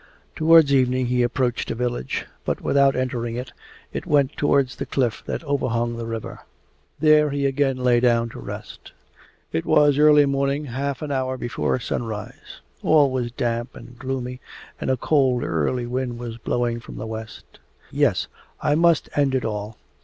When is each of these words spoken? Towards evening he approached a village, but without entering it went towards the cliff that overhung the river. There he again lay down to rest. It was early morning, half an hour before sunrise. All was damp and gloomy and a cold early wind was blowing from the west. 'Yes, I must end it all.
Towards 0.35 0.73
evening 0.73 1.05
he 1.05 1.21
approached 1.21 1.69
a 1.69 1.75
village, 1.75 2.25
but 2.43 2.59
without 2.59 2.95
entering 2.95 3.35
it 3.35 3.53
went 4.07 4.35
towards 4.35 4.77
the 4.77 4.87
cliff 4.87 5.21
that 5.27 5.43
overhung 5.43 5.95
the 5.95 6.07
river. 6.07 6.39
There 6.99 7.29
he 7.29 7.45
again 7.45 7.77
lay 7.77 7.99
down 7.99 8.29
to 8.29 8.39
rest. 8.39 8.93
It 9.53 9.63
was 9.63 9.99
early 9.99 10.25
morning, 10.25 10.65
half 10.65 11.03
an 11.03 11.11
hour 11.11 11.37
before 11.37 11.79
sunrise. 11.79 12.61
All 12.81 13.11
was 13.11 13.31
damp 13.31 13.75
and 13.75 13.95
gloomy 13.99 14.41
and 14.79 14.89
a 14.89 14.97
cold 14.97 15.43
early 15.43 15.85
wind 15.85 16.17
was 16.17 16.39
blowing 16.39 16.79
from 16.79 16.95
the 16.97 17.05
west. 17.05 17.59
'Yes, 17.91 18.25
I 18.59 18.73
must 18.73 19.07
end 19.15 19.35
it 19.35 19.45
all. 19.45 19.77